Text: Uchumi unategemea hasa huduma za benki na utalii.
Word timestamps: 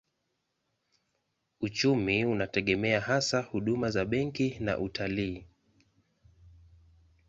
Uchumi 1.61 2.25
unategemea 2.25 3.01
hasa 3.01 3.41
huduma 3.41 3.89
za 3.89 4.05
benki 4.05 4.55
na 4.59 4.77
utalii. 4.79 5.45